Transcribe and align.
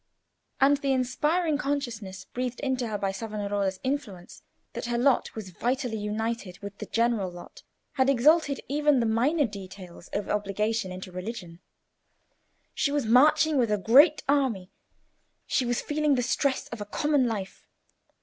And 0.59 0.77
the 0.77 0.93
inspiring 0.93 1.59
consciousness 1.59 2.25
breathed 2.25 2.59
into 2.61 2.87
her 2.87 2.97
by 2.97 3.11
Savonarola's 3.11 3.79
influence 3.83 4.41
that 4.73 4.85
her 4.87 4.97
lot 4.97 5.35
was 5.35 5.51
vitally 5.51 5.99
united 5.99 6.57
with 6.57 6.75
the 6.79 6.87
general 6.87 7.29
lot 7.31 7.61
had 7.91 8.09
exalted 8.09 8.61
even 8.67 8.99
the 8.99 9.05
minor 9.05 9.45
details 9.45 10.07
of 10.07 10.27
obligation 10.27 10.91
into 10.91 11.11
religion. 11.11 11.59
She 12.73 12.91
was 12.91 13.05
marching 13.05 13.59
with 13.59 13.71
a 13.71 13.77
great 13.77 14.23
army; 14.27 14.71
she 15.45 15.67
was 15.67 15.81
feeling 15.81 16.15
the 16.15 16.23
stress 16.23 16.67
of 16.69 16.81
a 16.81 16.85
common 16.85 17.27
life. 17.27 17.67